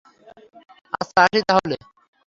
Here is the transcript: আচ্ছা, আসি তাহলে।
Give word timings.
আচ্ছা, 0.93 1.19
আসি 1.23 1.39
তাহলে। 1.49 1.75